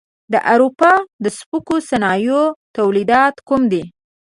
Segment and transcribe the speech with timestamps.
[0.33, 2.43] د اروپا د سپکو صنایعو
[2.75, 3.83] تولیدات کوم دي؟